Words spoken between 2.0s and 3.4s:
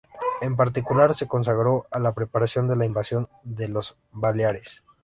preparación de la invasión